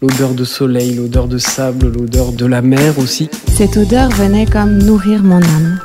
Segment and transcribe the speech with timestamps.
[0.00, 3.28] l'odeur de soleil, l'odeur de sable, l'odeur de la mer aussi.
[3.56, 5.80] Cette odeur venait comme nourrir mon âme.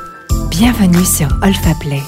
[0.50, 2.02] Bienvenue sur Olfaplay,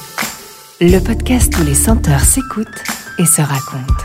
[0.81, 2.85] le podcast où les senteurs s'écoutent
[3.19, 4.05] et se racontent.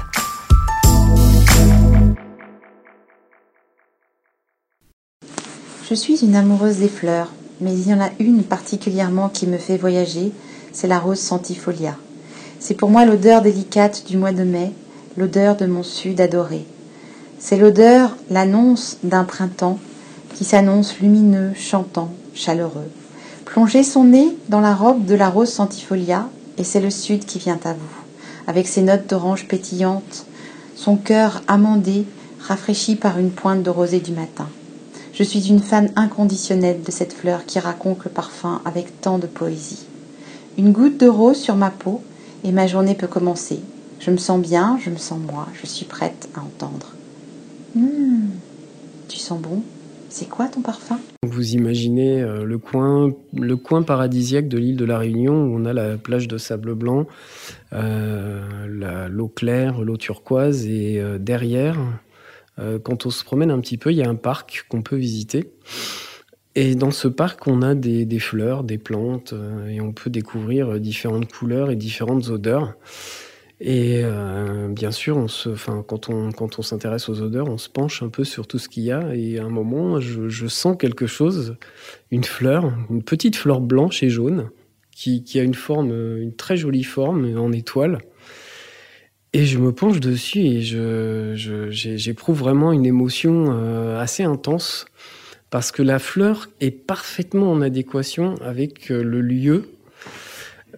[5.88, 9.58] Je suis une amoureuse des fleurs, mais il y en a une particulièrement qui me
[9.58, 10.32] fait voyager,
[10.72, 11.96] c'est la rose centifolia.
[12.60, 14.72] C'est pour moi l'odeur délicate du mois de mai,
[15.18, 16.66] l'odeur de mon sud adoré.
[17.44, 19.80] C'est l'odeur, l'annonce d'un printemps
[20.36, 22.90] qui s'annonce lumineux, chantant, chaleureux.
[23.46, 27.40] Plongez son nez dans la robe de la rose centifolia et c'est le sud qui
[27.40, 27.98] vient à vous,
[28.46, 30.28] avec ses notes d'orange pétillantes,
[30.76, 32.06] son cœur amandé,
[32.40, 34.48] rafraîchi par une pointe de rosée du matin.
[35.12, 39.28] Je suis une fan inconditionnelle de cette fleur qui raconte le parfum avec tant de
[39.28, 39.88] poésie.
[40.60, 42.04] Une goutte de rose sur ma peau
[42.44, 43.62] et ma journée peut commencer.
[44.00, 46.94] Je me sens bien, je me sens moi, je suis prête à entendre.
[47.76, 48.30] Hum,
[49.08, 49.64] tu sens bon
[50.10, 51.00] C'est quoi ton parfum?
[51.24, 55.66] Vous imaginez euh, le, coin, le coin paradisiaque de l'île de la Réunion où on
[55.66, 57.08] a la plage de sable blanc,
[57.74, 61.78] euh, l'eau claire, l'eau turquoise et euh, derrière,
[62.84, 65.50] quand on se promène un petit peu, il y a un parc qu'on peut visiter.
[66.54, 69.34] Et dans ce parc, on a des, fleurs, des plantes,
[69.68, 72.76] et on peut découvrir différentes couleurs et différentes odeurs.
[73.64, 77.60] Et euh, bien sûr, on se, enfin, quand on, quand on s'intéresse aux odeurs, on
[77.60, 79.14] se penche un peu sur tout ce qu'il y a.
[79.14, 81.58] Et à un moment, je, sens quelque chose,
[82.10, 84.50] une fleur, une petite fleur blanche et jaune,
[84.90, 88.00] qui, qui a une forme, une très jolie forme en étoile.
[89.34, 94.86] Et je me penche dessus et je, j'éprouve vraiment une émotion euh, assez intense
[95.52, 99.70] parce que la fleur est parfaitement en adéquation avec euh, le lieu,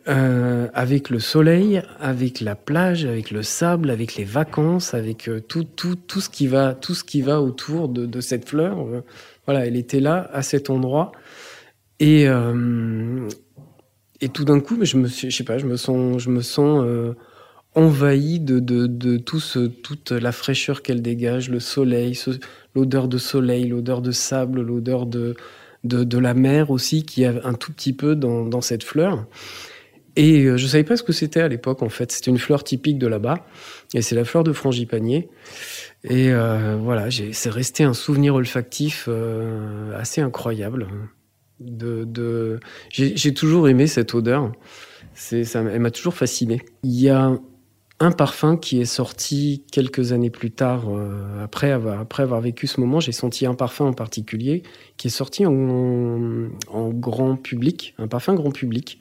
[0.07, 5.39] euh, avec le soleil, avec la plage, avec le sable, avec les vacances, avec euh,
[5.39, 8.81] tout, tout, tout, ce qui va, tout ce qui va autour de, cette fleur.
[8.81, 9.01] Euh,
[9.45, 11.13] voilà, elle était là, à cet endroit.
[11.99, 12.25] Et,
[14.19, 16.41] et tout d'un coup, je me suis, je sais pas, je me sens, je me
[16.41, 16.85] sens
[17.75, 22.19] envahi de, de, de tout ce, toute la fraîcheur qu'elle dégage, le soleil,
[22.75, 25.35] l'odeur de soleil, l'odeur de sable, l'odeur de,
[25.85, 29.25] de, la mer aussi, qui a un tout petit peu dans cette fleur.
[30.15, 32.11] Et euh, je savais pas ce que c'était à l'époque, en fait.
[32.11, 33.45] C'était une fleur typique de là-bas.
[33.93, 35.29] Et c'est la fleur de frangipanier.
[36.03, 40.87] Et euh, voilà, c'est resté un souvenir olfactif euh, assez incroyable.
[41.59, 42.59] De, de...
[42.89, 44.51] J'ai toujours aimé cette odeur.
[45.13, 46.61] Ça, elle m'a toujours fasciné.
[46.83, 47.37] Il y a
[47.99, 52.67] un parfum qui est sorti quelques années plus tard, euh, après, avoir, après avoir vécu
[52.67, 54.63] ce moment, j'ai senti un parfum en particulier
[54.97, 58.99] qui est sorti en, en grand public, un parfum grand public,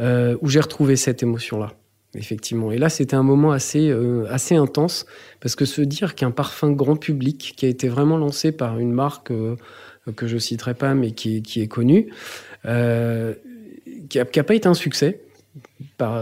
[0.00, 1.72] euh, où j'ai retrouvé cette émotion-là,
[2.14, 2.72] effectivement.
[2.72, 5.06] Et là, c'était un moment assez, euh, assez intense,
[5.40, 8.90] parce que se dire qu'un parfum grand public qui a été vraiment lancé par une
[8.90, 9.54] marque euh,
[10.16, 12.12] que je citerai pas, mais qui, est connue,
[12.64, 15.20] qui n'a pas été un succès,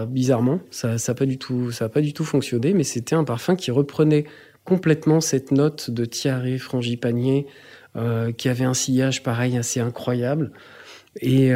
[0.08, 3.70] bizarrement, ça n'a pas, du tout, pas du tout fonctionné, mais c'était un parfum qui
[3.70, 4.24] reprenait
[4.64, 7.46] complètement cette note de tiare frangipanier,
[8.36, 10.52] qui avait un sillage pareil assez incroyable.
[11.20, 11.52] Et,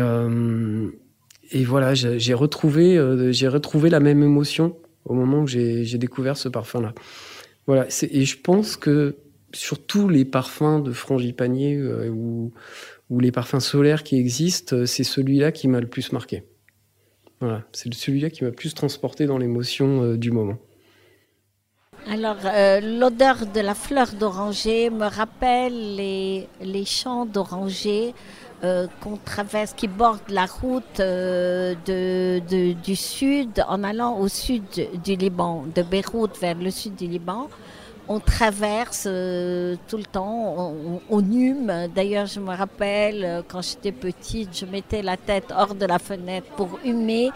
[1.51, 6.49] et voilà, j'ai retrouvé, euh, retrouvé la même émotion au moment où j'ai découvert ce
[6.49, 6.93] parfum-là.
[7.67, 9.17] Voilà, et je pense que
[9.53, 12.53] sur tous les parfums de frangipanier euh, ou,
[13.21, 16.43] les parfums solaires qui existent, c'est celui-là qui m'a le plus marqué.
[17.41, 20.59] Voilà, c'est celui-là qui m'a plus transporté dans l'émotion euh, du moment.
[22.09, 28.15] Alors, euh, l'odeur de la fleur d'oranger me rappelle les, les champs d'oranger
[28.65, 34.63] euh, qu'on traverse, qui bordent la route euh, du sud en allant au sud
[35.05, 37.49] du Liban, de Beyrouth vers le sud du Liban
[38.09, 41.89] on traverse euh, tout le temps, on, on hume.
[41.93, 46.47] D'ailleurs, je me rappelle, quand j'étais petite, je mettais la tête hors de la fenêtre
[46.57, 47.31] pour humer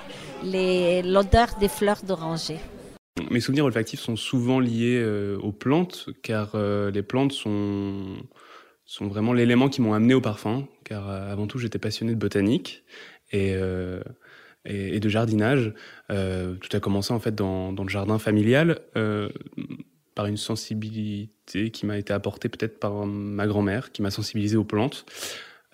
[0.45, 2.59] l'odeur des fleurs d'oranger.
[3.33, 5.05] Mes souvenirs olfactifs sont souvent liés
[5.43, 8.05] aux plantes, car les plantes sont,
[8.93, 12.19] sont vraiment l'élément qui m'ont amené au parfum, car euh, avant tout, j'étais passionné de
[12.19, 12.85] botanique
[13.33, 13.53] et,
[14.65, 15.73] et, et de jardinage.
[16.09, 18.81] tout a commencé en fait dans, dans le jardin familial
[20.17, 24.65] par une sensibilité qui m'a été apportée peut-être par ma grand-mère, qui m'a sensibilisé aux
[24.65, 25.07] plantes.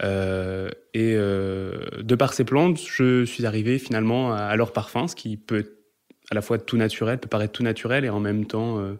[0.02, 5.16] Euh, et euh, de par ces plantes, je suis arrivé finalement à, leur parfum, ce
[5.16, 5.72] qui peut être
[6.30, 8.94] à la fois tout naturel, peut paraître tout naturel et en même temps euh,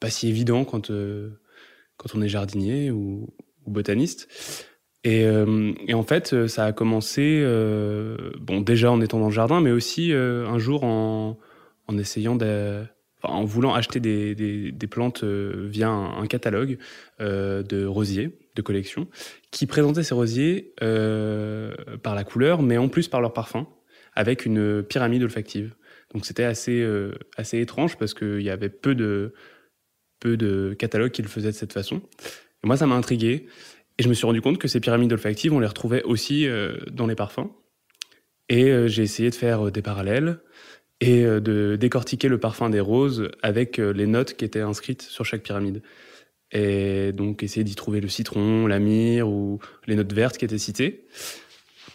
[0.00, 1.30] pas si évident quand, euh,
[1.96, 2.90] quand on est jardinier
[3.70, 4.28] botaniste.
[5.04, 7.44] Et, euh, et, en fait, ça a commencé,
[8.40, 11.38] bon, déjà en étant dans le jardin, mais aussi un jour en,
[11.86, 12.36] en essayant
[13.22, 16.78] en voulant acheter des, plantes via un, catalogue
[17.20, 19.06] de rosiers de collection
[19.52, 23.68] qui présentait ces rosiers par la couleur, mais en plus par leur parfum,
[24.14, 25.76] avec une pyramide olfactive.
[26.14, 26.84] Donc c'était assez,
[27.36, 29.34] assez étrange parce qu'il y avait peu de,
[30.20, 32.02] peu de catalogues qui le faisaient de cette façon.
[32.66, 33.46] Moi, ça m'a intrigué.
[33.96, 36.76] Et je me suis rendu compte que ces pyramides olfactives, on les retrouvait aussi euh,
[36.90, 37.48] dans les parfums.
[38.48, 40.40] Et euh, j'ai essayé de faire euh, des parallèles
[41.00, 45.42] et de décortiquer le parfum des roses avec les notes qui étaient inscrites sur chaque
[45.42, 45.82] pyramide.
[46.52, 50.56] Et donc essayer d'y trouver le citron, la myrrhe ou les notes vertes qui étaient
[50.56, 51.04] citées.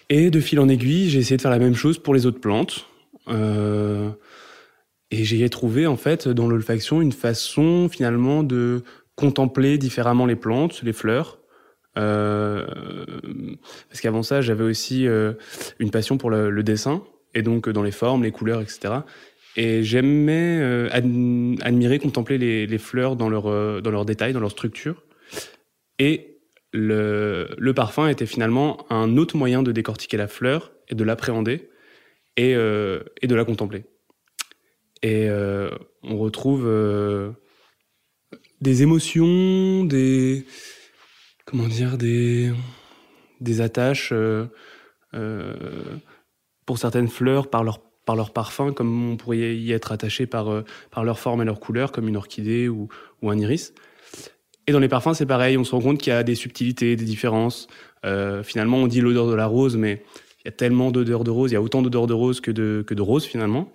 [0.09, 2.39] Et de fil en aiguille, j'ai essayé de faire la même chose pour les autres
[2.39, 2.85] plantes.
[3.27, 8.83] et j'ai trouvé en fait dans l'olfaction une façon finalement de
[9.15, 11.41] contempler différemment les plantes, les fleurs,
[11.97, 12.65] euh,
[13.89, 15.33] parce qu'avant ça, j'avais aussi euh,
[15.79, 17.03] une passion pour le, dessin,
[17.33, 18.93] et donc dans les formes, les couleurs, etc.
[19.57, 25.03] Et j'aimais euh, admirer, contempler les, fleurs dans leur, dans leurs détails, dans leur structure.
[25.99, 26.39] Et
[26.73, 31.69] le, le, parfum était finalement un autre moyen de décortiquer la fleur et de l'appréhender
[32.37, 33.83] et, et, de la contempler.
[35.03, 35.29] Et
[36.03, 36.65] on retrouve
[38.61, 40.45] des émotions, des,
[41.45, 42.51] comment dire, des,
[43.39, 44.45] des attaches euh,
[45.13, 45.53] euh,
[46.65, 50.49] pour certaines fleurs par leur, par leur parfum, comme on pourrait y être attaché par,
[50.49, 52.87] euh, par leur forme et leur couleur, comme une orchidée ou,
[53.21, 53.73] ou un iris.
[54.67, 56.95] Et dans les parfums, c'est pareil, on se rend compte qu'il y a des subtilités,
[56.95, 57.67] des différences.
[58.43, 60.03] finalement, on dit l'odeur de la rose, mais
[60.39, 62.51] il y a tellement d'odeurs de rose, il y a autant d'odeurs de rose que
[62.51, 63.73] de, que de rose finalement,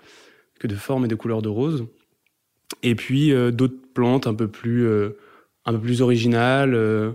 [0.61, 1.87] que de formes et de couleurs de rose.
[2.83, 4.89] Et puis d'autres plantes un peu plus,
[5.65, 7.15] un peu plus originales,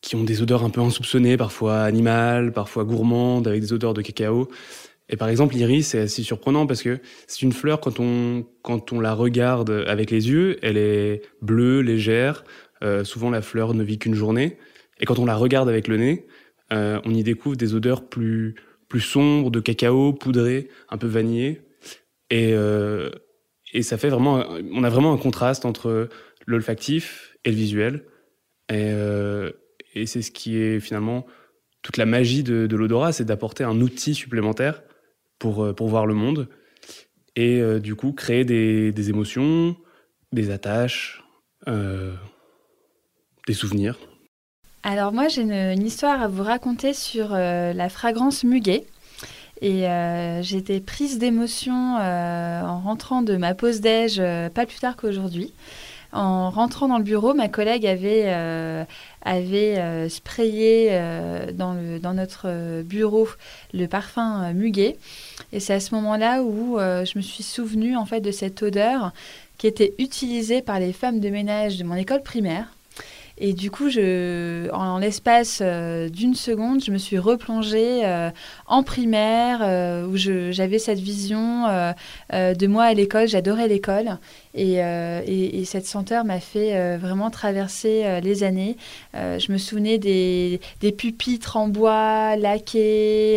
[0.00, 4.02] qui ont des odeurs un peu insoupçonnées, parfois animales, parfois gourmandes, avec des odeurs de
[4.02, 4.48] cacao.
[5.10, 8.92] Et par exemple, l'iris, c'est assez surprenant parce que c'est une fleur, quand on, quand
[8.92, 12.44] on la regarde avec les yeux, elle est bleue, légère.
[12.82, 14.56] Euh, souvent, la fleur ne vit qu'une journée.
[15.00, 16.26] Et quand on la regarde avec le nez,
[16.72, 18.54] euh, on y découvre des odeurs plus,
[18.88, 21.62] plus sombres, de cacao, poudré, un peu vanillé.
[22.30, 23.10] Et, euh,
[23.72, 26.08] et ça fait vraiment, on a vraiment un contraste entre
[26.46, 28.04] l'olfactif et le visuel.
[28.68, 29.50] Et, euh,
[30.06, 31.26] c'est ce qui est finalement
[31.82, 34.82] toute la magie de, l'odorat, c'est d'apporter un outil supplémentaire
[35.38, 36.48] pour, euh, pour voir le monde
[37.36, 39.76] et euh, du coup créer des, émotions,
[40.32, 41.24] des attaches,
[41.66, 43.98] des souvenirs.
[44.82, 48.86] Alors moi j'ai une, histoire à vous raconter sur la fragrance muguet.
[49.62, 49.86] Et
[50.42, 54.20] j'étais prise d'émotion en rentrant de ma pause déj
[54.54, 55.52] pas plus tard qu'aujourd'hui.
[56.12, 58.84] En rentrant dans le bureau, ma collègue avait, euh,
[59.26, 63.28] euh, sprayé euh, dans notre bureau
[63.72, 64.96] le parfum muguet.
[65.52, 69.12] Et c'est à ce moment-là où je me suis souvenue en fait de cette odeur
[69.56, 72.66] qui était utilisée par les femmes de ménage de mon école primaire.
[73.42, 78.02] Et du coup, je, en, l'espace d'une seconde, je me suis replongée
[78.66, 81.64] en primaire, où j'avais cette vision
[82.32, 83.28] de moi à l'école.
[83.28, 84.18] J'adorais l'école.
[84.56, 88.76] Euh, et, et, cette senteur m'a fait euh, vraiment traverser euh, les années.
[89.14, 90.60] je me souvenais des,
[90.96, 93.36] pupitres en bois laqués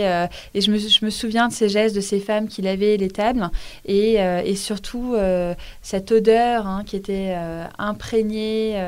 [0.53, 3.49] et je me, souviens de ces gestes de ces femmes qui lavaient les tables
[3.85, 4.17] et,
[4.55, 5.15] surtout
[5.81, 7.35] cette odeur hein, qui était
[7.77, 8.81] imprégnée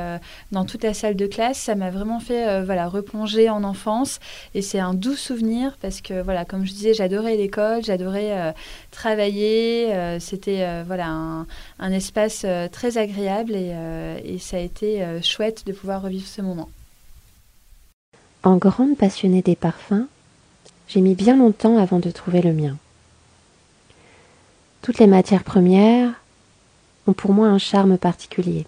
[0.51, 1.57] dans toute la salle de classe.
[1.57, 4.19] Ça m'a vraiment fait voilà, replonger en enfance
[4.53, 8.53] et c'est un doux souvenir parce que voilà, comme je disais, j'adorais l'école, j'adorais
[8.91, 10.17] travailler.
[10.19, 11.47] C'était voilà, un,
[11.79, 16.01] un espace euh, très agréable et, euh, et, ça a été euh, chouette de pouvoir
[16.01, 16.69] revivre ce moment.
[18.43, 20.07] En grande passionnée des parfums,
[20.87, 22.77] j'ai mis bien longtemps avant de trouver le mien.
[24.81, 26.13] Toutes les matières premières
[27.07, 28.65] ont pour moi un charme particulier.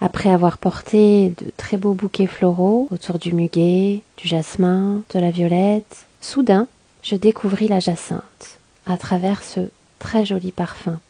[0.00, 5.32] Après avoir porté de très beaux bouquets floraux autour du muguet, du jasmin, de la
[5.32, 6.68] violette, soudain,
[7.02, 11.00] je découvris la jacinthe à travers ce très joli parfum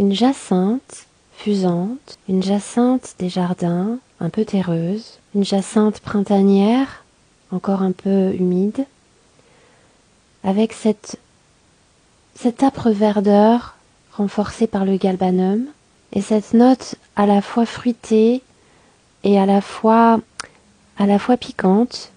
[0.00, 7.04] une jacinthe fusante, une jacinthe des jardins, un peu terreuse, une jacinthe printanière,
[7.50, 8.86] encore un peu humide,
[10.42, 11.20] avec cette,
[12.34, 13.76] cette âpre verdeur
[14.12, 15.66] renforcée par le galbanum,
[16.14, 18.40] et cette note à la fois fruitée
[19.22, 20.18] et à la fois,
[20.96, 22.10] à la fois piquante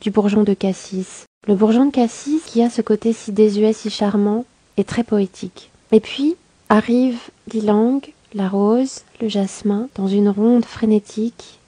[0.00, 1.24] du bourgeon de cassis.
[1.48, 4.44] Le bourgeon de cassis, qui a ce côté si désuet, si charmant,
[4.76, 5.72] est très poétique.
[5.90, 6.36] Et puis,
[6.68, 7.20] Arrive
[7.52, 8.00] l'ilang,
[8.34, 11.60] la rose, le jasmin, dans une ronde frénétique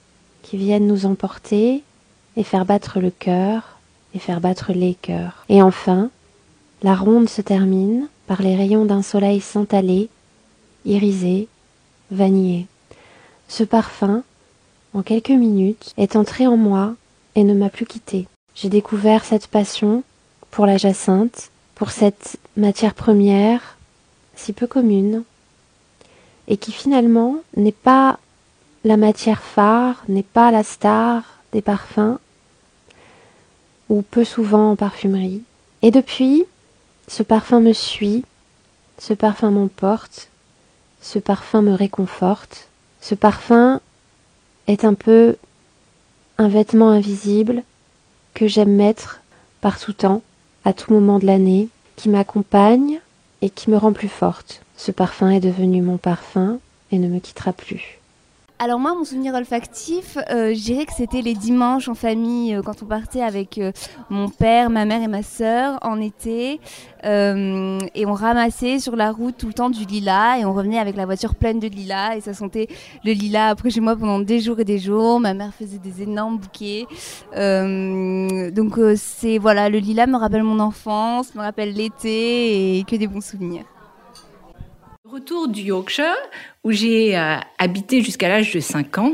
[0.43, 1.83] qui viennent nous emporter
[2.35, 3.77] et faire battre le cœur
[4.13, 5.45] et faire battre les cœurs.
[5.47, 6.09] Et enfin,
[6.83, 10.09] la ronde se termine par les rayons d'un soleil santalé,
[10.83, 11.47] irisé,
[12.11, 12.67] vanillé.
[13.47, 14.23] Ce parfum,
[14.93, 16.95] en quelques minutes, est entré en moi
[17.35, 18.27] et ne m'a plus quitté.
[18.53, 20.03] J'ai découvert cette passion
[20.51, 23.77] pour la jacinthe, pour cette matière première
[24.39, 25.23] si peu commune,
[26.47, 28.19] et qui finalement n'est pas
[28.85, 32.17] la matière phare, n'est pas la star des parfums,
[33.89, 35.43] ou peu souvent en parfumerie.
[35.81, 36.45] Et depuis,
[37.07, 38.23] ce parfum me suit,
[38.97, 40.29] ce parfum m'emporte,
[41.01, 42.69] ce parfum me réconforte,
[43.01, 43.81] ce parfum
[44.67, 45.35] est un peu
[46.37, 47.63] un vêtement invisible
[48.33, 49.19] que j'aime mettre
[49.59, 50.21] par tout temps,
[50.63, 51.67] à tout moment de l'année,
[51.97, 53.01] qui m'accompagne
[53.41, 54.61] et qui me rend plus forte.
[54.75, 56.59] Ce parfum est devenu mon parfum
[56.91, 57.98] et ne me quittera plus.
[58.61, 62.61] Alors moi, mon souvenir olfactif, euh, je dirais que c'était les dimanches en famille, euh,
[62.61, 63.71] quand on partait avec euh,
[64.09, 66.59] mon père, ma mère et ma sœur en été.
[67.05, 70.97] et on ramassait sur la route tout le temps du lilas et on revenait avec
[70.97, 72.67] la voiture pleine de lilas et ça sentait
[73.05, 75.21] le lilas après chez moi pendant des jours et des jours.
[75.21, 76.85] Ma mère faisait des énormes bouquets.
[77.33, 83.07] donc c'est voilà, le lilas me rappelle mon enfance, me rappelle l'été et que des
[83.07, 83.63] bons souvenirs.
[85.11, 86.15] Retour du Yorkshire,
[86.63, 89.13] où j'ai euh, habité jusqu'à l'âge de 5 ans.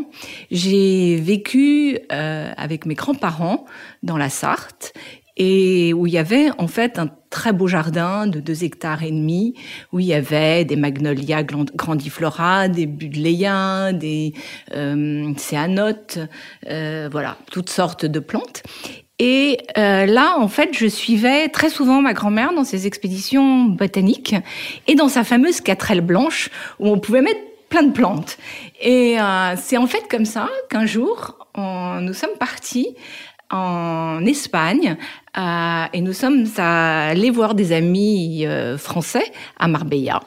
[0.52, 3.66] J'ai vécu euh, avec mes grands-parents
[4.04, 4.92] dans la Sarthe
[5.38, 9.12] et où il y avait en fait un très beau jardin de 2 hectares et
[9.12, 9.54] demi,
[9.94, 14.34] où il y avait des magnolias grandiflora, des budléiens, des
[14.74, 16.20] euh, céanotes,
[16.68, 18.64] euh, voilà, toutes sortes de plantes.
[19.20, 24.36] Et euh, là, en fait, je suivais très souvent ma grand-mère dans ses expéditions botaniques
[24.88, 28.38] et dans sa fameuse quatrelle blanche où on pouvait mettre plein de plantes.
[28.82, 32.96] Et euh, c'est en fait comme ça qu'un jour, nous sommes partis
[33.50, 34.98] en Espagne
[35.38, 38.46] euh, et nous sommes allés voir des amis
[38.78, 40.20] français à Marbella.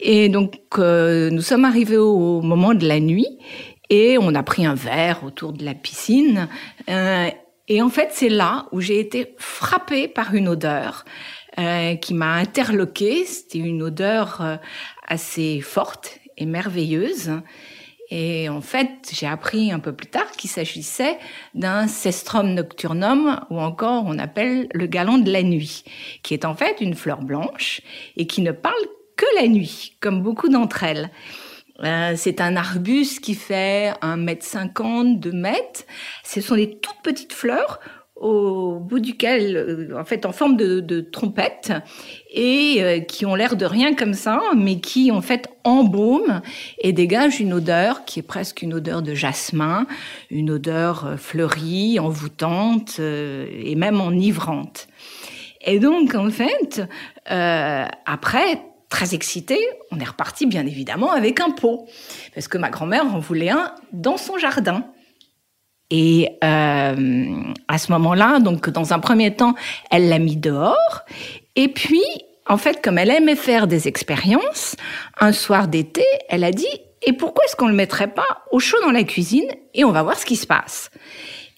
[0.00, 3.38] Et donc, nous sommes arrivés au moment de la nuit
[3.88, 6.46] et on a pris un verre autour de la piscine.
[7.68, 11.04] Et en fait, c'est là où j'ai été frappée par une odeur
[11.58, 13.24] euh, qui m'a interloquée.
[13.26, 14.56] C'était une odeur euh,
[15.06, 17.30] assez forte et merveilleuse.
[18.10, 21.18] Et en fait, j'ai appris un peu plus tard qu'il s'agissait
[21.54, 25.84] d'un cestrum nocturnum, ou encore on appelle le galant de la nuit,
[26.22, 27.82] qui est en fait une fleur blanche
[28.16, 28.74] et qui ne parle
[29.16, 31.10] que la nuit, comme beaucoup d'entre elles.
[31.84, 35.84] Euh, c'est un arbuste qui fait 1 m 50, 2 mètres.
[36.24, 37.78] Ce sont des toutes petites fleurs
[38.16, 41.72] au bout duquel, euh, en fait, en forme de, trompette,
[42.32, 46.42] et euh, qui ont l'air de rien comme ça, mais qui, en fait, embaument
[46.80, 49.86] et dégagent une odeur qui est presque une odeur de jasmin,
[50.30, 54.88] une odeur fleurie, envoûtante et même enivrante.
[55.64, 56.82] Et donc, en fait,
[57.26, 59.58] après, très excité,
[59.90, 61.86] on est reparti bien évidemment avec un pot,
[62.34, 64.84] parce que ma grand-mère en voulait un dans son jardin.
[65.90, 69.54] Et euh, à ce moment-là, donc dans un premier temps,
[69.90, 71.02] elle l'a mis dehors,
[71.56, 72.04] et puis
[72.46, 74.76] en fait, comme elle aimait faire des expériences,
[75.20, 76.66] un soir d'été, elle a dit
[77.02, 80.02] et pourquoi est-ce qu'on le mettrait pas au chaud dans la cuisine et on va
[80.02, 80.90] voir ce qui se passe?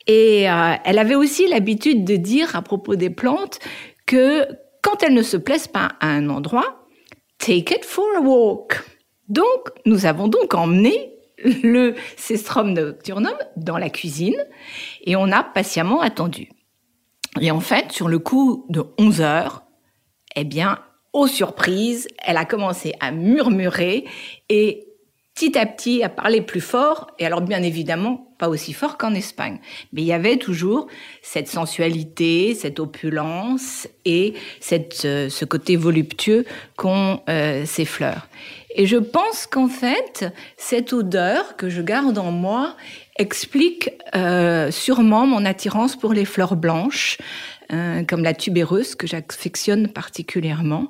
[0.06, 3.58] Et euh, elle avait aussi l'habitude de dire à propos des plantes
[4.06, 4.46] que
[4.82, 6.79] quand elles ne se plaisent pas à un endroit,
[7.40, 8.84] Take it for a walk.
[9.28, 14.36] Donc, nous avons donc emmené le cestrum nocturnum dans la cuisine
[15.04, 16.50] et on a patiemment attendu.
[17.40, 19.64] Et en fait, sur le coup de 11 heures,
[20.36, 20.80] eh bien,
[21.14, 24.04] aux surprises, elle a commencé à murmurer
[24.50, 24.86] et
[25.34, 27.06] petit à petit à parler plus fort.
[27.18, 29.58] Et alors, bien évidemment, pas aussi fort qu'en Espagne.
[29.92, 30.88] Mais il y avait toujours
[31.22, 38.28] cette sensualité, cette opulence et cette, euh, ce côté voluptueux qu'ont euh, ces fleurs.
[38.74, 40.24] Et je pense qu'en fait,
[40.56, 42.76] cette odeur que je garde en moi
[43.18, 47.18] explique euh, sûrement mon attirance pour les fleurs blanches,
[48.08, 50.88] comme la tubéreuse que j'affectionne particulièrement.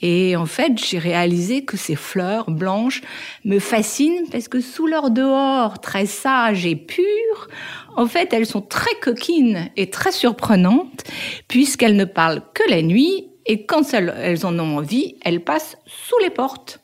[0.00, 3.02] Et en fait, j'ai réalisé que ces fleurs blanches
[3.44, 7.48] me fascinent parce que sous leur dehors très sage et pur,
[7.96, 11.04] en fait, elles sont très coquines et très surprenantes
[11.48, 16.18] puisqu'elles ne parlent que la nuit et quand elles en ont envie, elles passent sous
[16.22, 16.80] les portes.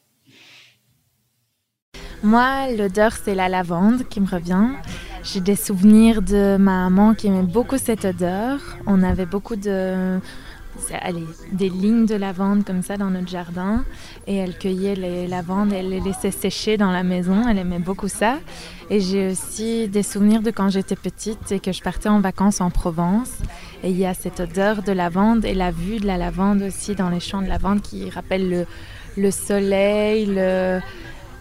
[2.22, 4.70] Moi, l'odeur, c'est la lavande qui me revient.
[5.22, 8.60] J'ai des souvenirs de ma maman qui aimait beaucoup cette odeur.
[8.86, 10.18] On avait beaucoup de
[11.00, 13.84] allez, des lignes de lavande comme ça dans notre jardin.
[14.26, 18.08] Et elle cueillait les lavandes, elle les laissait sécher dans la maison, elle aimait beaucoup
[18.08, 18.38] ça.
[18.90, 22.60] Et j'ai aussi des souvenirs de quand j'étais petite et que je partais en vacances
[22.60, 23.32] en Provence.
[23.82, 26.94] Et il y a cette odeur de lavande et la vue de la lavande aussi
[26.94, 28.66] dans les champs de lavande qui rappelle le,
[29.16, 30.80] le soleil, le,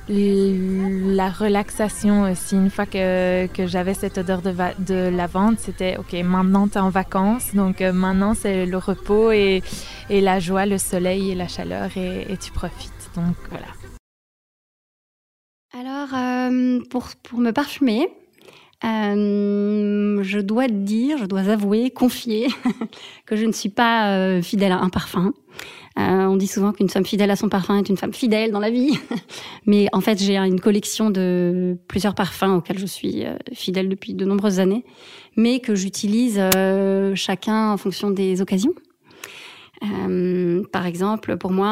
[0.07, 2.55] la relaxation aussi.
[2.55, 6.81] Une fois que, que j'avais cette odeur de, de lavande, c'était OK, maintenant tu es
[6.81, 9.63] en vacances, donc euh, maintenant c'est le repos et,
[10.09, 12.91] et, la joie, le soleil et la chaleur et, tu profites.
[13.15, 13.67] Donc voilà.
[15.77, 18.07] Alors, euh, pour, pour, me parfumer,
[18.83, 22.47] euh, je dois dire, je dois avouer, confier
[23.25, 25.33] que je ne suis pas euh, fidèle à un parfum.
[25.97, 28.59] Euh, on dit souvent qu'une femme fidèle à son parfum est une femme fidèle dans
[28.59, 28.99] la vie.
[29.65, 34.13] Mais en fait, j'ai une collection de plusieurs parfums auxquels je suis euh, fidèle depuis
[34.13, 34.83] de nombreuses années,
[35.37, 38.73] mais que j'utilise euh, chacun en fonction des occasions.
[39.83, 41.69] Euh, par exemple, pour moi,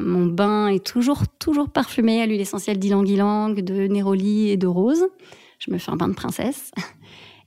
[0.00, 5.06] mon bain est toujours, toujours parfumé à l'huile essentielle d'ylang-ylang, de néroli et de rose.
[5.58, 6.70] Je me fais un bain de princesse.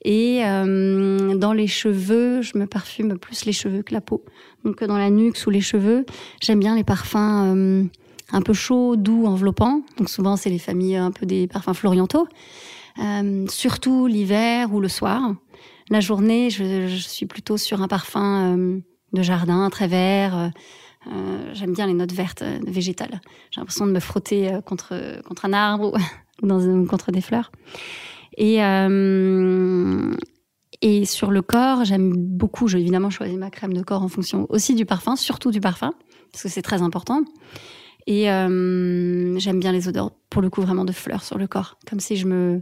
[0.05, 4.23] Et euh, dans les cheveux, je me parfume plus les cheveux que la peau.
[4.63, 6.05] Donc dans la nuque, sous les cheveux,
[6.41, 7.83] j'aime bien les parfums euh,
[8.31, 9.81] un peu chauds, doux, enveloppants.
[9.97, 12.27] Donc souvent, c'est les familles un peu des parfums florientaux.
[12.99, 15.33] Euh, surtout l'hiver ou le soir.
[15.89, 18.79] La journée, je, suis plutôt sur un parfum euh,
[19.13, 20.51] de jardin, très vert.
[21.07, 23.21] Euh, j'aime bien les notes vertes végétales.
[23.51, 25.97] J'ai l'impression de me frotter contre, contre un arbre
[26.43, 27.51] ou contre des fleurs.
[28.37, 30.11] Et, euh,
[30.81, 34.45] et sur le corps, j'aime beaucoup, j'ai évidemment choisi ma crème de corps en fonction
[34.49, 35.93] aussi du parfum, surtout du parfum,
[36.31, 37.21] parce que c'est très important.
[38.07, 41.77] Et euh, j'aime bien les odeurs, pour le coup, vraiment de fleurs sur le corps,
[41.87, 42.61] comme si je me,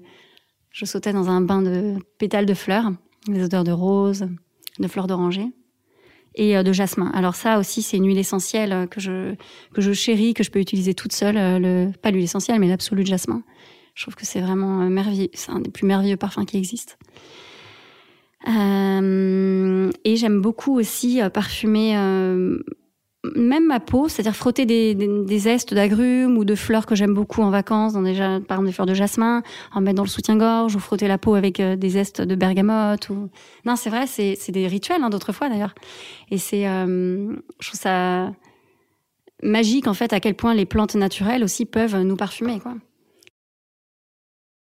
[0.71, 2.91] je sautais dans un bain de pétales de fleurs,
[3.27, 4.27] les odeurs de rose,
[4.79, 5.45] de fleurs d'oranger
[6.35, 7.11] et euh, de jasmin.
[7.13, 9.35] Alors ça aussi, c'est une huile essentielle que je
[9.73, 11.35] que je chéris, que je peux utiliser toute seule.
[11.61, 13.43] Le, pas l'huile essentielle, mais l'absolu de jasmin.
[13.97, 15.29] Je trouve que c'est vraiment euh, merveilleux.
[15.33, 16.93] C'est un des plus merveilleux parfums qui existent.
[18.47, 21.95] Euh, et j'aime beaucoup aussi euh, parfumer
[23.35, 27.49] même ma peau, c'est-à-dire frotter des, zestes d'agrumes ou de fleurs que j'aime beaucoup en
[27.49, 29.41] vacances, dans des, par exemple des fleurs de jasmin,
[29.73, 33.09] en mettre dans le soutien-gorge ou frotter la peau avec des zestes de bergamote.
[33.65, 35.75] Non, c'est vrai, c'est des rituels hein, d'autrefois d'ailleurs.
[36.29, 38.31] Et c'est, je trouve ça
[39.43, 42.75] magique en fait à quel point les plantes naturelles aussi peuvent nous parfumer, quoi.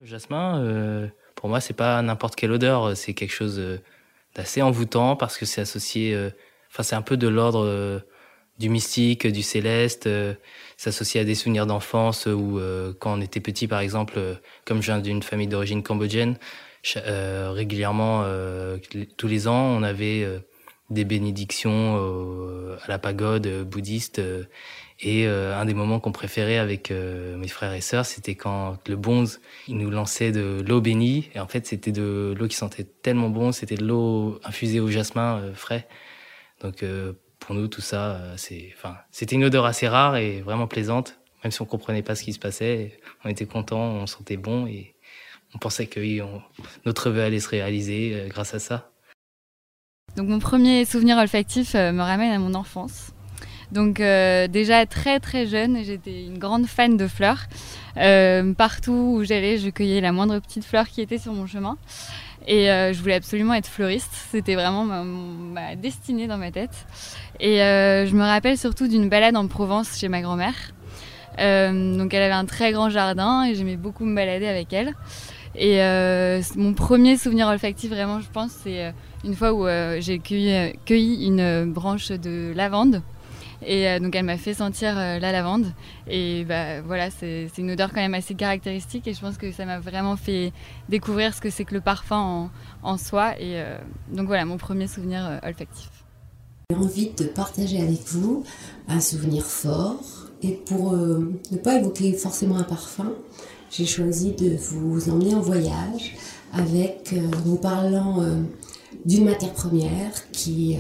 [0.03, 3.79] Jasmin, euh, pour moi, c'est pas n'importe quelle odeur, c'est quelque chose euh,
[4.35, 6.31] d'assez envoûtant parce que c'est associé, euh,
[6.71, 8.01] enfin, c'est un peu de l'ordre euh,
[8.59, 10.09] du mystique, du céleste.
[10.77, 12.61] c'est associé à des souvenirs d'enfance où,
[13.01, 14.21] quand on était petit, par exemple,
[14.65, 16.37] comme je viens d'une famille d'origine cambodgienne,
[16.85, 18.25] régulièrement,
[19.17, 20.29] tous les ans, on avait
[20.91, 21.97] des bénédictions
[22.85, 24.21] à la pagode bouddhiste
[25.01, 28.79] et euh, un des moments qu'on préférait avec euh, mes frères et sœurs, c'était quand
[28.89, 31.31] le bonze, il nous lançait de l'eau bénie.
[31.35, 33.53] Et en fait, c'était de l'eau qui sentait tellement bon.
[33.53, 35.89] C'était de l'eau infusée au jasmin euh, frais.
[36.61, 36.85] Donc,
[37.41, 41.19] pour nous, tout ça, c'était une odeur assez rare et vraiment plaisante.
[41.43, 44.69] Même si on comprenait pas ce qui se passait, on était content, on sentait bon
[44.69, 44.95] et
[45.57, 46.01] on pensait que
[46.87, 48.93] notre vœu allait se réaliser grâce à ça.
[50.15, 53.13] Donc, mon premier souvenir olfactif me ramène à mon enfance.
[53.73, 57.47] Donc euh, déjà très très jeune, j'étais une grande fan de fleurs.
[57.97, 61.79] Euh, partout où j'allais, je cueillais la moindre petite fleur qui était sur mon chemin.
[62.47, 64.13] Et euh, je voulais absolument être fleuriste.
[64.31, 66.87] C'était vraiment ma, destinée dans ma tête.
[67.41, 70.55] Et je me rappelle surtout d'une balade en Provence chez ma grand-mère.
[71.39, 74.93] Donc elle avait un très grand jardin et j'aimais beaucoup me balader avec elle.
[75.55, 75.79] Et
[76.57, 78.93] mon premier souvenir olfactif vraiment, je pense, c'est
[79.25, 79.67] une fois où
[80.01, 83.03] j'ai cueilli une branche de lavande
[83.65, 85.67] et euh, donc elle m'a fait sentir euh, la lavande.
[86.09, 89.65] Et bah, voilà, c'est une odeur quand même assez caractéristique et je pense que ça
[89.65, 90.53] m'a vraiment fait
[90.89, 92.51] découvrir ce que c'est que le parfum en,
[92.83, 93.35] en soi.
[93.39, 93.77] Et euh,
[94.13, 95.91] donc voilà, mon premier souvenir olfactif.
[96.71, 98.45] J'ai envie de partager avec vous
[98.89, 100.29] un souvenir fort.
[100.45, 103.13] Et pour ne pas évoquer forcément un parfum,
[103.71, 106.17] j'ai choisi de vous emmener en voyage
[106.53, 108.25] avec, vous parlant
[109.05, 110.79] d'une matière première qui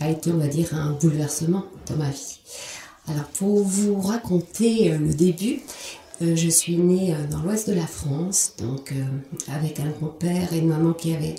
[0.00, 2.38] a été, on va dire, un bouleversement dans ma vie.
[3.08, 5.60] Alors, pour vous raconter euh, le début,
[6.22, 8.94] euh, je suis née euh, dans l'ouest de la France, donc
[9.48, 11.36] avec un grand-père et une maman qui avaient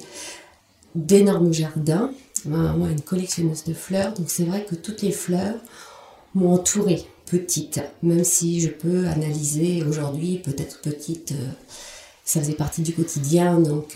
[0.96, 2.12] d'énormes jardins.
[2.46, 5.60] Ma maman est une collectionneuse de fleurs, donc c'est vrai que toutes les fleurs
[6.34, 11.34] m'ont entourée petite, même si je peux analyser aujourd'hui, peut-être petite,
[12.26, 13.96] ça faisait partie du quotidien, donc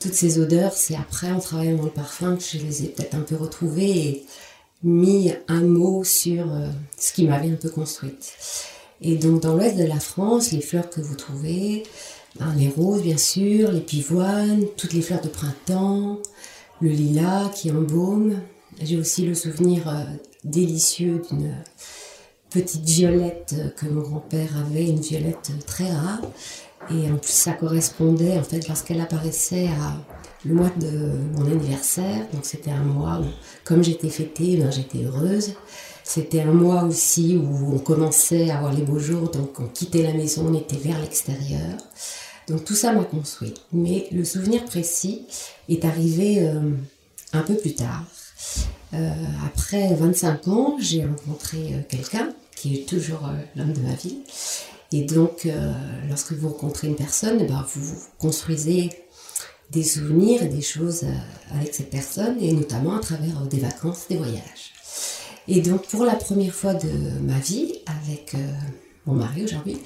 [0.00, 3.14] toutes ces odeurs, c'est après en travaillant dans le parfum que je les ai peut-être
[3.14, 4.26] un peu retrouvées et
[4.82, 8.32] mis un mot sur euh, ce qui m'avait un peu construite.
[9.02, 11.82] Et donc dans l'ouest de la France, les fleurs que vous trouvez,
[12.38, 16.18] ben, les roses bien sûr, les pivoines, toutes les fleurs de printemps,
[16.80, 18.40] le lilas qui embaume.
[18.80, 20.04] J'ai aussi le souvenir euh,
[20.44, 21.54] délicieux d'une
[22.48, 26.22] petite violette que mon grand-père avait, une violette très rare.
[26.90, 29.96] Et en plus, ça correspondait, en fait, lorsqu'elle apparaissait à
[30.44, 32.26] le mois de mon anniversaire.
[32.32, 33.26] Donc, c'était un mois où,
[33.64, 35.54] comme j'étais fêtée, ben, j'étais heureuse.
[36.12, 40.02] C'était un mois aussi où on commençait à avoir les beaux jours, donc on quittait
[40.02, 41.76] la maison, on était vers l'extérieur.
[42.48, 43.54] Donc tout ça m'a construit.
[43.72, 45.26] Mais le souvenir précis
[45.68, 46.72] est arrivé euh,
[47.32, 48.04] un peu plus tard.
[48.92, 49.12] Euh,
[49.46, 54.18] après 25 ans, j'ai rencontré euh, quelqu'un qui est toujours l'homme de ma vie.
[54.92, 55.48] Et donc,
[56.08, 58.90] lorsque vous rencontrez une personne, eh ben, vous construisez
[59.70, 61.04] des souvenirs et des choses
[61.52, 64.72] avec cette personne, et notamment à travers des vacances, des voyages.
[65.46, 68.34] Et donc, pour la première fois de ma vie, avec
[69.06, 69.78] mon mari aujourd'hui,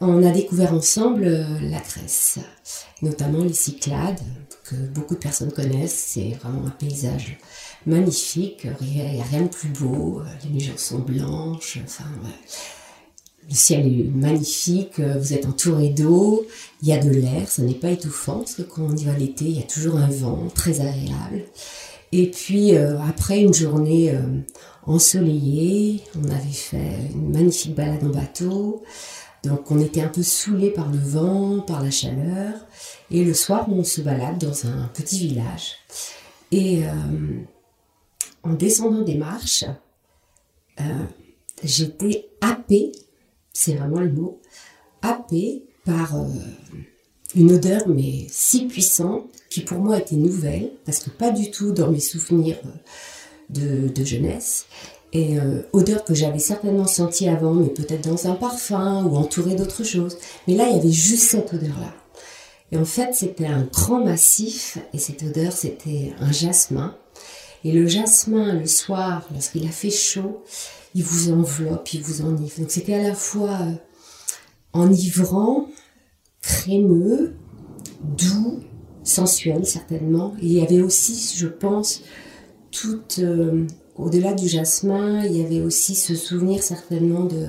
[0.00, 2.38] on a découvert ensemble euh, la Grèce,
[3.02, 4.20] notamment les Cyclades,
[4.64, 5.94] que beaucoup de personnes connaissent.
[6.08, 7.38] C'est vraiment un paysage
[7.86, 12.04] magnifique, il n'y a rien de plus beau, les maisons sont blanches, enfin,
[13.48, 16.46] le ciel est magnifique, vous êtes entouré d'eau,
[16.80, 19.16] il y a de l'air, ça n'est pas étouffant, parce que quand on y va
[19.16, 21.44] l'été, il y a toujours un vent très agréable.
[22.12, 24.20] Et puis euh, après une journée euh,
[24.86, 28.82] ensoleillée, on avait fait une magnifique balade en bateau.
[29.44, 32.54] Donc on était un peu saoulé par le vent, par la chaleur.
[33.10, 35.72] Et le soir, on se balade dans un petit village.
[36.50, 36.90] Et euh,
[38.42, 39.64] en descendant des marches,
[40.80, 41.04] euh,
[41.64, 42.92] j'étais happée,
[43.52, 44.40] c'est vraiment le mot,
[45.02, 46.26] happée par euh,
[47.34, 51.72] une odeur mais si puissante qui pour moi était nouvelle, parce que pas du tout
[51.72, 52.58] dans mes souvenirs
[53.50, 54.66] de, de jeunesse
[55.12, 59.54] et euh, odeur que j'avais certainement sentie avant, mais peut-être dans un parfum ou entouré
[59.54, 60.16] d'autres choses.
[60.48, 61.92] Mais là, il y avait juste cette odeur-là.
[62.70, 66.96] Et en fait, c'était un grand massif, et cette odeur, c'était un jasmin.
[67.64, 70.42] Et le jasmin, le soir, lorsqu'il a fait chaud,
[70.94, 72.58] il vous enveloppe, il vous enivre.
[72.58, 73.72] Donc c'était à la fois euh,
[74.72, 75.68] enivrant,
[76.40, 77.34] crémeux,
[78.02, 78.60] doux,
[79.04, 80.34] sensuel certainement.
[80.40, 82.02] Il y avait aussi, je pense,
[82.70, 87.46] toute euh, au-delà du jasmin, il y avait aussi ce souvenir certainement de,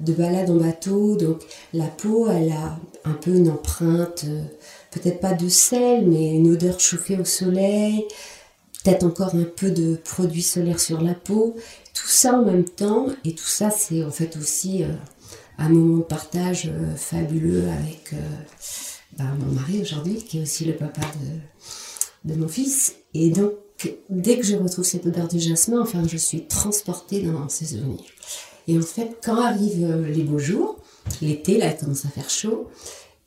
[0.00, 1.16] de balade en bateau.
[1.16, 4.42] Donc la peau, elle a un peu une empreinte, euh,
[4.90, 8.06] peut-être pas de sel, mais une odeur chauffée au soleil,
[8.82, 11.56] peut-être encore un peu de produit solaire sur la peau.
[11.94, 14.88] Tout ça en même temps, et tout ça c'est en fait aussi euh,
[15.58, 18.14] un moment de partage euh, fabuleux avec
[19.16, 21.02] bah, mon mari aujourd'hui, qui est aussi le papa
[22.24, 22.94] de, mon fils.
[23.14, 23.52] Et donc
[24.08, 28.10] dès que je retrouve cette odeur du jasmin, enfin, je suis transportée dans ces souvenirs.
[28.66, 30.78] Et en fait, quand arrivent euh, les beaux jours,
[31.22, 32.68] l'été, là, il commence à faire chaud,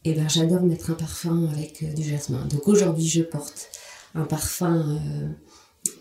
[0.06, 2.46] et ben, j'adore mettre un parfum avec euh, du jasmin.
[2.46, 3.70] Donc aujourd'hui, je porte
[4.16, 5.28] un parfum euh,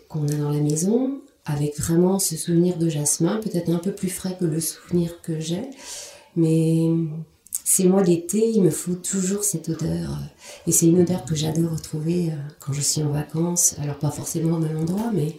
[0.07, 4.09] qu'on a dans la maison, avec vraiment ce souvenir de jasmin, peut-être un peu plus
[4.09, 5.69] frais que le souvenir que j'ai,
[6.35, 6.89] mais
[7.63, 10.17] c'est moi l'été, il me faut toujours cette odeur.
[10.67, 13.75] Et c'est une odeur que j'adore retrouver euh, quand je suis en vacances.
[13.81, 15.35] Alors pas forcément au même endroit, mais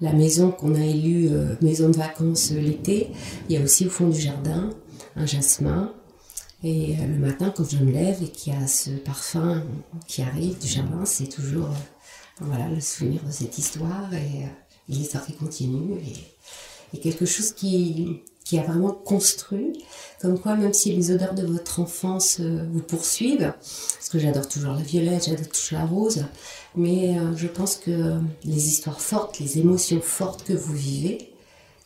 [0.00, 3.10] la maison qu'on a élue euh, maison de vacances l'été,
[3.48, 4.70] il y a aussi au fond du jardin
[5.16, 5.92] un jasmin.
[6.64, 9.62] Et le matin, quand je me lève et qu'il y a ce parfum
[10.08, 11.70] qui arrive du jardin, c'est toujours
[12.40, 14.46] voilà, le souvenir de cette histoire et
[14.88, 16.00] l'histoire qui continue.
[16.92, 19.84] Et, quelque chose qui, qui a vraiment construit,
[20.22, 24.48] comme quoi même si les odeurs de votre enfance euh, vous poursuivent, parce que j'adore
[24.48, 26.24] toujours la violette, j'adore toujours la rose,
[26.74, 31.30] mais euh, je pense que les histoires fortes, les émotions fortes que vous vivez,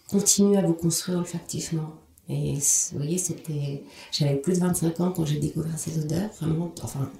[0.08, 1.92] continuent à vous construire olfactivement.
[2.32, 6.72] Et vous voyez, c'était, j'avais plus de 25 ans quand j'ai découvert ces odeurs, vraiment,
[6.82, 7.10] enfin,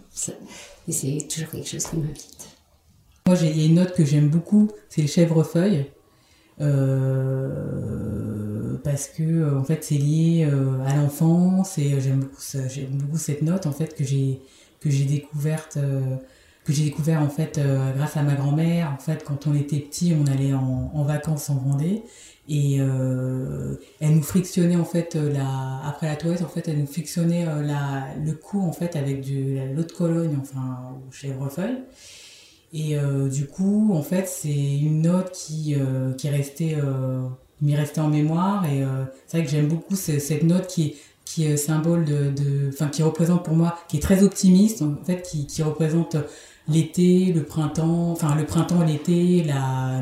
[0.88, 2.48] et c'est toujours quelque chose qui m'habite.
[3.26, 5.86] Moi, il y a une note que j'aime beaucoup, c'est le chèvrefeuille.
[6.60, 7.66] Euh,
[8.84, 12.42] parce que euh, en fait c'est lié euh, à l'enfance et j'aime beaucoup,
[12.90, 14.42] beaucoup cette note en fait que j'ai
[14.78, 15.78] que j'ai découverte
[16.64, 17.60] que j'ai découvert en fait
[17.96, 18.92] grâce à ma grand-mère.
[18.94, 22.02] En fait quand on était petit on allait en, en vacances en Vendée.
[22.48, 27.44] Et elle nous frictionnait en fait la après la toilette en fait elle nous frictionnait
[27.44, 31.78] la le cou en fait avec du l'eau de Cologne enfin au chèvrefeuille.
[32.72, 37.22] Et euh, du coup, en fait, c'est une note qui, euh, qui est euh,
[37.60, 38.64] m'est restée en mémoire.
[38.66, 38.82] Et
[39.26, 43.44] c'est vrai que j'aime beaucoup cette note qui, qui est symbole de, enfin, qui représente
[43.44, 46.16] pour moi, qui est très optimiste, en fait, qui, qui représente
[46.68, 50.00] l'été, le printemps, enfin, le printemps, l'été, la,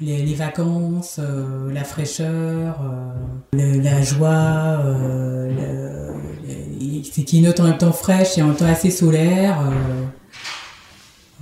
[0.00, 1.20] les, les vacances,
[1.72, 2.80] la fraîcheur,
[3.52, 4.82] la joie,
[7.12, 9.58] c'est qui note en même temps fraîche et en même temps assez solaire.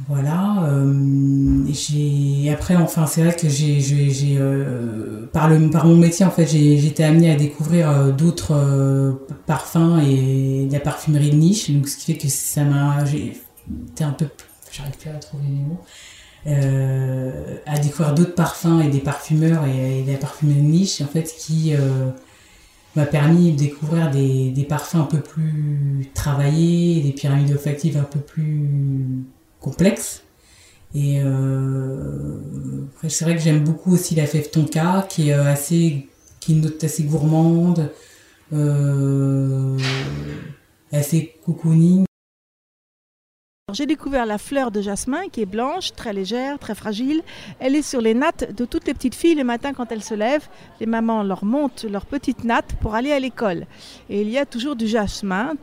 [0.09, 0.65] Voilà.
[0.65, 6.27] Euh, j'ai après enfin c'est vrai que j'ai j'ai euh, par le par mon métier
[6.27, 9.13] en fait j'ai j'étais amenée à découvrir euh, d'autres euh,
[9.47, 13.05] parfums et de la parfumerie de niche donc ce qui fait que ça m'a
[14.73, 15.81] j'arrive plus à trouver les mots.
[16.47, 21.73] Euh, à découvrir d'autres parfums et des parfumeurs et, et de niche en fait qui
[22.97, 28.03] m'a permis de découvrir des, des parfums un peu plus travaillés des pyramides olfactives un
[28.05, 29.25] peu plus
[29.61, 30.23] complexes.
[30.95, 32.39] Et euh,
[33.09, 36.07] c'est vrai que j'aime beaucoup aussi la fève tonka, qui est euh, assez,
[36.39, 37.91] qui une note assez gourmande,
[38.53, 39.77] euh,
[40.93, 42.05] assez cocooning.
[43.75, 47.23] J'ai découvert la fleur de jasmin qui est blanche, très légère, très fragile.
[47.59, 50.15] Elle est sur les nattes de toutes les petites filles le matin quand elles se
[50.15, 50.49] lèvent.
[50.79, 53.67] Les mamans leur montent leurs petites nattes pour aller à l'école.
[54.09, 55.55] Et il y a toujours du jasmin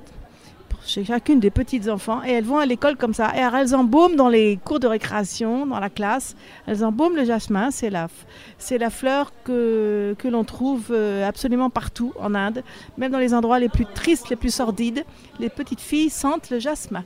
[0.86, 3.32] chez chacune des petits enfants et elles vont à l'école comme ça.
[3.34, 6.36] Et elles embaument dans les cours de récréation, dans la classe,
[6.68, 7.72] elles embaument le jasmin.
[7.72, 8.10] C'est la,
[8.58, 12.62] c'est la fleur que, que l'on trouve euh, absolument partout en Inde,
[12.98, 15.06] même dans les endroits les plus tristes, les plus sordides.
[15.40, 17.06] Les petites filles sentent le jasmin.